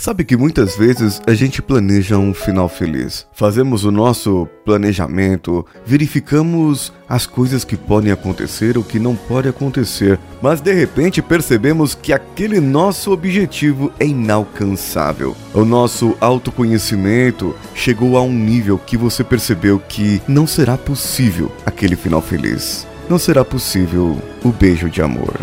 [0.00, 3.26] Sabe que muitas vezes a gente planeja um final feliz.
[3.34, 10.18] Fazemos o nosso planejamento, verificamos as coisas que podem acontecer ou que não podem acontecer,
[10.40, 15.36] mas de repente percebemos que aquele nosso objetivo é inalcançável.
[15.52, 21.94] O nosso autoconhecimento chegou a um nível que você percebeu que não será possível aquele
[21.94, 22.86] final feliz.
[23.06, 25.34] Não será possível o beijo de amor.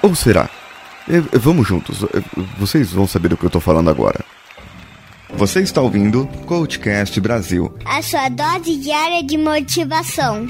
[0.00, 0.48] Ou será?
[1.10, 2.22] É, vamos juntos, é,
[2.56, 4.24] vocês vão saber do que eu tô falando agora.
[5.30, 10.46] Você está ouvindo Coachcast Brasil a sua dose diária de motivação.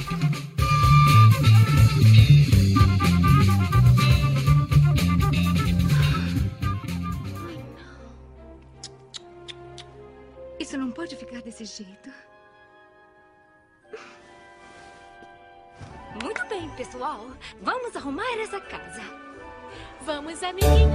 [10.58, 12.10] Isso não pode ficar desse jeito.
[16.22, 17.30] Muito bem, pessoal.
[17.62, 19.29] Vamos arrumar essa casa.
[20.04, 20.90] Vamos, amiguinho.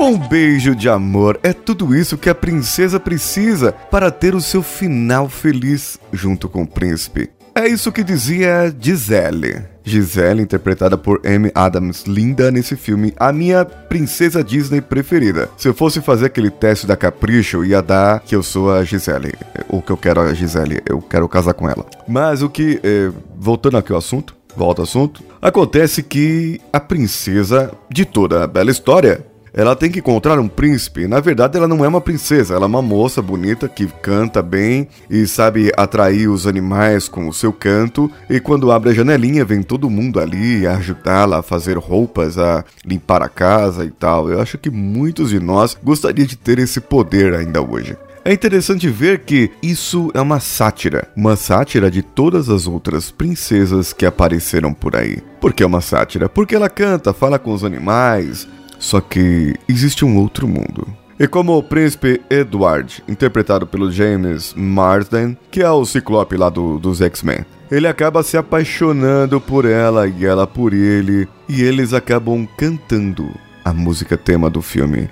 [0.00, 4.62] Um beijo de amor é tudo isso que a princesa precisa para ter o seu
[4.62, 7.30] final feliz junto com o príncipe.
[7.54, 9.62] É isso que dizia Gisele.
[9.84, 15.50] Gisele, interpretada por Amy Adams, linda nesse filme, a minha princesa Disney preferida.
[15.56, 19.34] Se eu fosse fazer aquele teste da Capricho, ia dar que eu sou a Gisele.
[19.68, 21.84] Ou que eu quero a Gisele, eu quero casar com ela.
[22.08, 22.80] Mas o que.
[22.82, 25.22] Eh, voltando aqui ao assunto, volta ao assunto.
[25.40, 31.06] Acontece que a princesa de toda a bela história ela tem que encontrar um príncipe.
[31.06, 34.88] Na verdade, ela não é uma princesa, ela é uma moça bonita que canta bem
[35.10, 38.10] e sabe atrair os animais com o seu canto.
[38.30, 43.22] E quando abre a janelinha, vem todo mundo ali ajudá-la a fazer roupas, a limpar
[43.22, 44.30] a casa e tal.
[44.30, 47.96] Eu acho que muitos de nós gostariam de ter esse poder ainda hoje.
[48.24, 53.92] É interessante ver que isso é uma sátira, uma sátira de todas as outras princesas
[53.92, 55.18] que apareceram por aí.
[55.40, 56.28] Por que é uma sátira?
[56.28, 58.46] Porque ela canta, fala com os animais,
[58.78, 60.86] só que existe um outro mundo.
[61.18, 66.78] E como o príncipe Edward, interpretado pelo James Marsden, que é o ciclope lá do,
[66.78, 72.46] dos X-Men, ele acaba se apaixonando por ela e ela por ele, e eles acabam
[72.56, 73.28] cantando
[73.64, 75.08] a música tema do filme.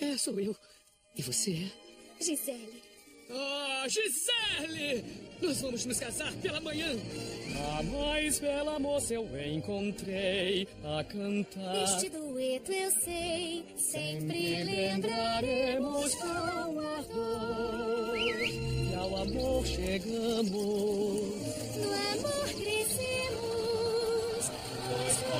[0.00, 0.54] É, sou eu.
[1.16, 2.24] E você é?
[2.24, 2.82] Gisele.
[3.30, 5.04] Ah, Gisele!
[5.40, 6.90] Nós vamos nos casar pela manhã.
[7.78, 11.84] A mais bela moça eu encontrei a cantar.
[11.84, 18.16] Este dueto eu sei, sempre, sempre lembraremos com ardor.
[18.48, 20.50] E ao amor chegamos.
[20.50, 24.50] No amor crescemos.
[24.90, 25.34] Nós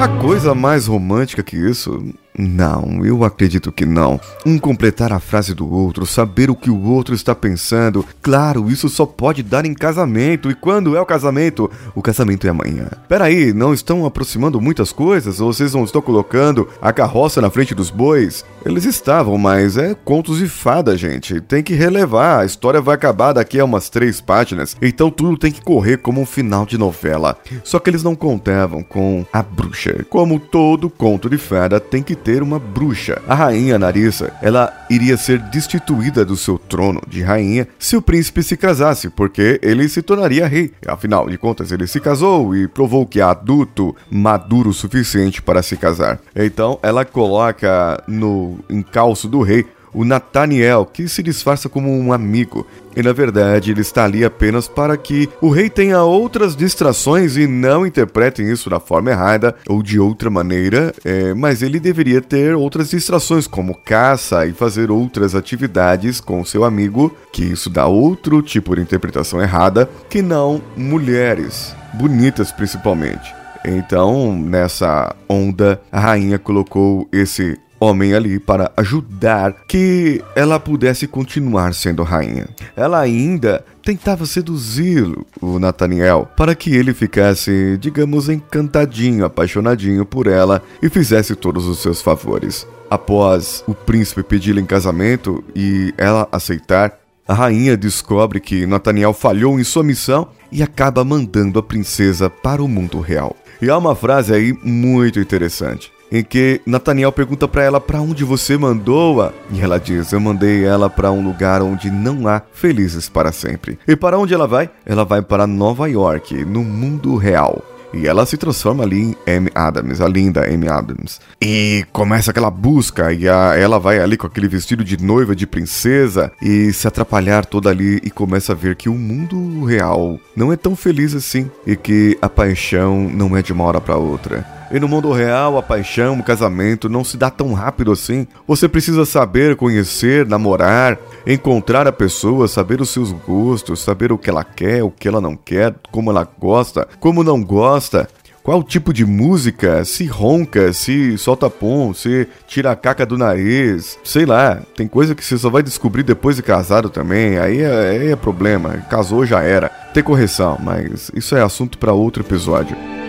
[0.00, 2.02] Há coisa mais romântica que isso?
[2.40, 4.18] Não, eu acredito que não.
[4.46, 8.04] Um completar a frase do outro, saber o que o outro está pensando.
[8.22, 10.50] Claro, isso só pode dar em casamento.
[10.50, 11.70] E quando é o casamento?
[11.94, 12.88] O casamento é amanhã.
[13.06, 15.38] Peraí, não estão aproximando muitas coisas?
[15.38, 18.42] Vocês não estão colocando a carroça na frente dos bois?
[18.64, 21.40] Eles estavam, mas é contos de fada, gente.
[21.42, 22.40] Tem que relevar.
[22.40, 24.76] A história vai acabar daqui a umas três páginas.
[24.80, 27.36] Então tudo tem que correr como um final de novela.
[27.62, 30.06] Só que eles não contavam com a bruxa.
[30.08, 33.20] Como todo conto de fada tem que ter ter uma bruxa.
[33.26, 38.40] A rainha Narissa, ela iria ser destituída do seu trono de rainha se o príncipe
[38.40, 40.70] se casasse, porque ele se tornaria rei.
[40.86, 45.60] Afinal de contas, ele se casou e provou que é adulto, maduro o suficiente para
[45.60, 46.20] se casar.
[46.36, 52.66] Então, ela coloca no encalço do rei o Nathaniel, que se disfarça como um amigo.
[52.96, 57.46] E na verdade ele está ali apenas para que o rei tenha outras distrações e
[57.46, 62.54] não interpretem isso da forma errada ou de outra maneira, é, mas ele deveria ter
[62.54, 68.42] outras distrações, como caça e fazer outras atividades com seu amigo, que isso dá outro
[68.42, 73.40] tipo de interpretação errada, que não mulheres, bonitas principalmente.
[73.64, 81.72] Então, nessa onda, a rainha colocou esse homem ali para ajudar que ela pudesse continuar
[81.72, 82.46] sendo rainha.
[82.76, 85.10] Ela ainda tentava seduzir
[85.40, 91.80] o Nathaniel para que ele ficasse, digamos, encantadinho, apaixonadinho por ela e fizesse todos os
[91.80, 92.66] seus favores.
[92.90, 99.58] Após o príncipe pedi-la em casamento e ela aceitar, a rainha descobre que Nathaniel falhou
[99.58, 103.36] em sua missão e acaba mandando a princesa para o mundo real.
[103.62, 105.92] E há uma frase aí muito interessante.
[106.10, 110.64] Em que Nathaniel pergunta para ela para onde você mandou-a e ela diz: "Eu mandei
[110.64, 113.78] ela para um lugar onde não há felizes para sempre".
[113.86, 114.70] E para onde ela vai?
[114.84, 117.64] Ela vai para Nova York, no mundo real.
[117.92, 121.20] E ela se transforma ali em Amy Adams, a linda Amy Adams.
[121.42, 125.46] E começa aquela busca, e a, ela vai ali com aquele vestido de noiva, de
[125.46, 130.52] princesa, e se atrapalhar toda ali e começa a ver que o mundo real não
[130.52, 134.59] é tão feliz assim, e que a paixão não é de uma hora para outra.
[134.70, 138.26] E no mundo real, a paixão, o casamento não se dá tão rápido assim.
[138.46, 140.96] Você precisa saber, conhecer, namorar,
[141.26, 145.20] encontrar a pessoa, saber os seus gostos, saber o que ela quer, o que ela
[145.20, 148.08] não quer, como ela gosta, como não gosta.
[148.44, 149.84] Qual tipo de música?
[149.84, 154.62] Se ronca, se solta pom, se tira a caca do nariz, sei lá.
[154.76, 157.38] Tem coisa que você só vai descobrir depois de casado também.
[157.38, 158.78] Aí é, aí é problema.
[158.88, 159.68] Casou já era.
[159.92, 162.99] Tem correção, mas isso é assunto para outro episódio.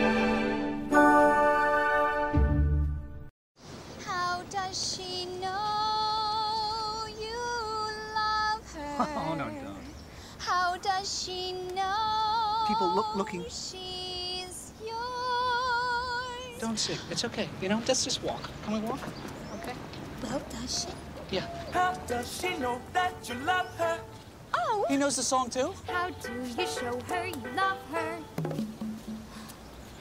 [12.72, 16.58] People look- looking- oh, she's yours?
[16.62, 16.98] Don't sing.
[17.10, 17.50] It's okay.
[17.62, 18.50] You know, let's just walk.
[18.64, 19.00] Can we walk?
[19.62, 19.74] Okay?
[20.24, 21.36] Well, does she?
[21.36, 21.48] Yeah.
[21.74, 24.00] How does she know that you love her?
[24.54, 25.74] Oh, He knows the song too?
[25.88, 28.20] how do you show her you love her?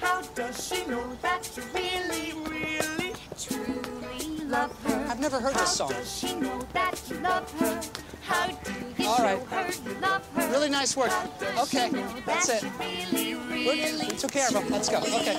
[0.00, 3.14] How does she know that you really, really?
[3.36, 5.06] Truly love her.
[5.10, 5.88] I've never heard this song.
[5.90, 7.80] Does she know that you love her?
[8.30, 8.52] How do
[9.02, 9.42] you All show right.
[9.50, 10.48] her you love her?
[10.52, 11.10] Really nice work.
[11.40, 12.64] Does Okay, she know that's that it.
[12.64, 13.78] you really, Good.
[13.78, 14.70] really We took care of him.
[14.70, 14.98] Let's go.
[14.98, 15.36] Okay.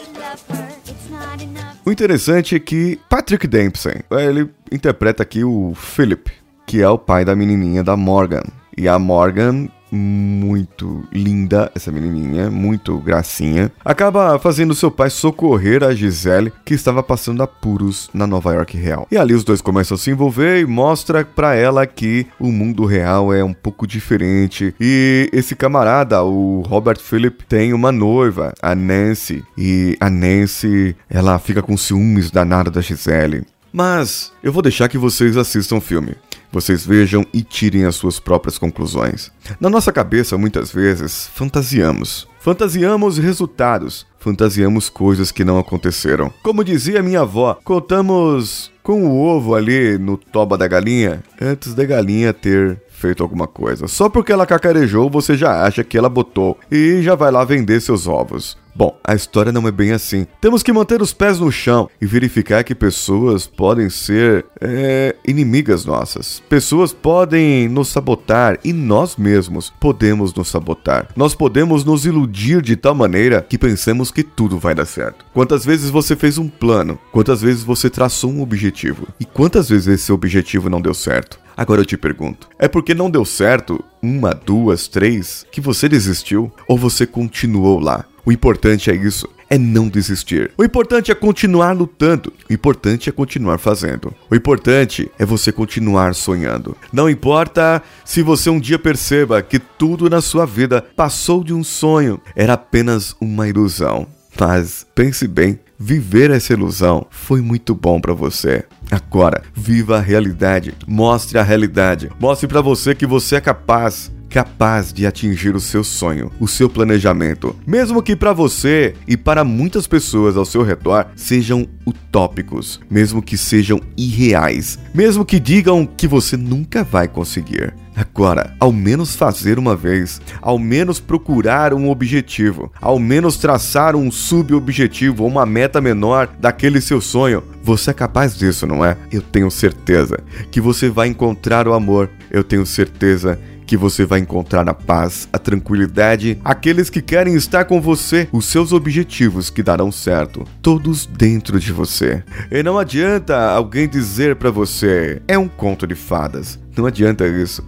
[1.86, 6.32] O interessante é que Patrick Dempsey, ele interpreta aqui o Philip,
[6.66, 8.44] que é o pai da menininha da Morgan.
[8.78, 15.94] E a Morgan, muito linda, essa menininha, muito gracinha, acaba fazendo seu pai socorrer a
[15.94, 19.08] Gisele, que estava passando apuros na Nova York real.
[19.12, 22.86] E ali os dois começam a se envolver e mostra pra ela que o mundo
[22.86, 24.74] real é um pouco diferente.
[24.80, 31.38] E esse camarada, o Robert Phillip, tem uma noiva, a Nancy, e a Nancy, ela
[31.40, 33.44] fica com ciúmes danada da Gisele.
[33.74, 36.16] Mas eu vou deixar que vocês assistam o filme.
[36.52, 39.32] Vocês vejam e tirem as suas próprias conclusões.
[39.60, 42.28] Na nossa cabeça, muitas vezes, fantasiamos.
[42.42, 44.06] Fantasiamos resultados.
[44.20, 46.32] Fantasiamos coisas que não aconteceram.
[46.44, 51.86] Como dizia minha avó, contamos com o ovo ali no toba da galinha antes da
[51.86, 53.88] galinha ter feito alguma coisa.
[53.88, 57.82] Só porque ela cacarejou, você já acha que ela botou e já vai lá vender
[57.82, 58.62] seus ovos.
[58.74, 60.26] Bom, a história não é bem assim.
[60.40, 65.84] Temos que manter os pés no chão e verificar que pessoas podem ser é, inimigas
[65.84, 66.42] nossas.
[66.48, 71.10] Pessoas podem nos sabotar e nós mesmos podemos nos sabotar.
[71.18, 75.26] Nós podemos nos iludir de tal maneira que pensemos que tudo vai dar certo.
[75.34, 76.98] Quantas vezes você fez um plano?
[77.12, 79.06] Quantas vezes você traçou um objetivo?
[79.20, 81.40] E quantas vezes esse objetivo não deu certo?
[81.56, 86.52] Agora eu te pergunto: é porque não deu certo uma, duas, três que você desistiu
[86.68, 88.06] ou você continuou lá?
[88.26, 90.52] O importante é isso, é não desistir.
[90.58, 92.32] O importante é continuar lutando.
[92.50, 94.14] O importante é continuar fazendo.
[94.30, 96.78] O importante é você continuar sonhando.
[96.94, 101.64] Não importa se você um dia perceba que tudo na sua vida passou de um
[101.64, 104.08] sonho, era apenas uma ilusão.
[104.40, 108.64] Mas pense bem, viver essa ilusão foi muito bom para você.
[108.92, 110.74] Agora, viva a realidade.
[110.86, 112.12] Mostre a realidade.
[112.20, 116.70] Mostre para você que você é capaz capaz de atingir o seu sonho, o seu
[116.70, 123.22] planejamento, mesmo que para você e para muitas pessoas ao seu redor sejam utópicos, mesmo
[123.22, 127.74] que sejam irreais, mesmo que digam que você nunca vai conseguir.
[127.94, 134.10] Agora, ao menos fazer uma vez, ao menos procurar um objetivo, ao menos traçar um
[134.10, 137.44] subobjetivo ou uma meta menor daquele seu sonho.
[137.64, 138.98] Você é capaz disso, não é?
[139.12, 140.18] Eu tenho certeza
[140.50, 142.10] que você vai encontrar o amor.
[142.30, 143.40] Eu tenho certeza
[143.72, 148.44] que você vai encontrar a paz, a tranquilidade, aqueles que querem estar com você, os
[148.44, 152.22] seus objetivos que darão certo, todos dentro de você.
[152.52, 156.60] E não adianta alguém dizer para você, é um conto de fadas.
[156.76, 157.64] Não adianta isso.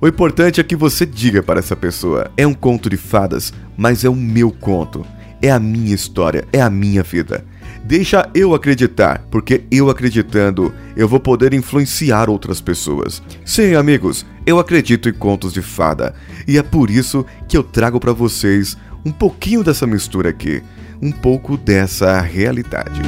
[0.00, 4.04] O importante é que você diga para essa pessoa: é um conto de fadas, mas
[4.04, 5.06] é o meu conto.
[5.40, 7.44] É a minha história, é a minha vida.
[7.86, 13.22] Deixa eu acreditar, porque eu acreditando, eu vou poder influenciar outras pessoas.
[13.44, 16.14] Sim, amigos, eu acredito em contos de fada,
[16.48, 18.74] e é por isso que eu trago para vocês
[19.04, 20.62] um pouquinho dessa mistura aqui,
[21.02, 23.02] um pouco dessa realidade.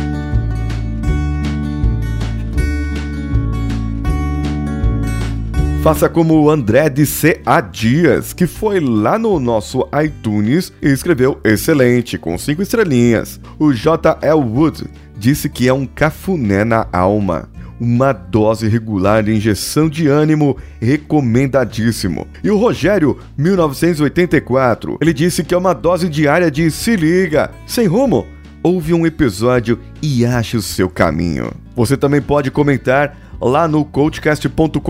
[5.87, 7.61] Faça como o André de C.A.
[7.61, 13.38] Dias, que foi lá no nosso iTunes e escreveu excelente, com 5 estrelinhas.
[13.57, 14.40] O J.L.
[14.40, 14.83] Wood
[15.16, 22.26] disse que é um cafuné na alma uma dose regular de injeção de ânimo recomendadíssimo.
[22.43, 27.87] E o Rogério, 1984, ele disse que é uma dose diária de se liga, sem
[27.87, 28.26] rumo.
[28.61, 31.52] Ouve um episódio e ache o seu caminho.
[31.76, 34.81] Você também pode comentar lá no coachcast.com.br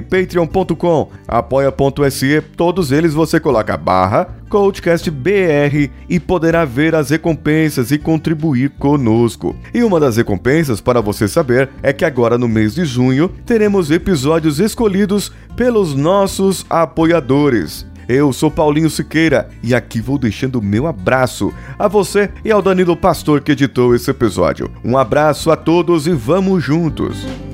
[0.09, 8.71] patreon.com, apoia.se, todos eles você coloca barra CoachCastBR e poderá ver as recompensas e contribuir
[8.71, 9.55] conosco.
[9.73, 13.89] E uma das recompensas para você saber é que agora no mês de junho teremos
[13.89, 17.89] episódios escolhidos pelos nossos apoiadores.
[18.09, 22.61] Eu sou Paulinho Siqueira e aqui vou deixando o meu abraço a você e ao
[22.61, 24.69] Danilo Pastor que editou esse episódio.
[24.83, 27.50] Um abraço a todos e vamos juntos!